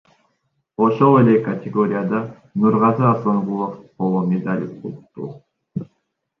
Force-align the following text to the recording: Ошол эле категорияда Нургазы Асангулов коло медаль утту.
Ошол 0.85 1.13
эле 1.21 1.35
категорияда 1.47 2.19
Нургазы 2.59 3.05
Асангулов 3.13 3.73
коло 3.97 4.21
медаль 4.31 4.65
утту. 4.85 5.23